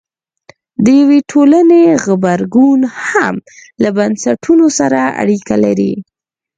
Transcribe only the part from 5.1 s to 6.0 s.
اړیکه لري.